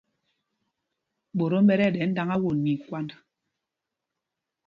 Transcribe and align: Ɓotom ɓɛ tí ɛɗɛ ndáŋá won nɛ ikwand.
Ɓotom 1.37 1.63
ɓɛ 1.67 1.73
tí 1.79 1.83
ɛɗɛ 1.87 2.01
ndáŋá 2.11 2.35
won 2.43 2.57
nɛ 2.63 2.69
ikwand. 2.75 3.09